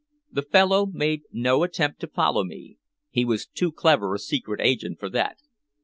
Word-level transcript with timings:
The 0.31 0.41
fellow 0.41 0.87
made 0.87 1.25
no 1.31 1.61
attempt 1.61 1.99
to 1.99 2.07
follow 2.07 2.43
me 2.43 2.79
he 3.11 3.23
was 3.23 3.45
too 3.45 3.71
clever 3.71 4.15
a 4.15 4.17
secret 4.17 4.59
agent 4.59 4.99
for 4.99 5.09
that. 5.11 5.37